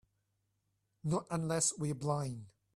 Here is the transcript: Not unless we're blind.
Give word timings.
Not 1.03 1.27
unless 1.29 1.77
we're 1.77 1.93
blind. 1.93 2.47